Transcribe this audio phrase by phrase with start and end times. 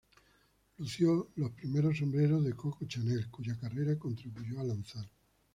[0.79, 5.07] Lució los primeros sombreros de Coco Chanel, cuya carrera contribuyó a lanzar.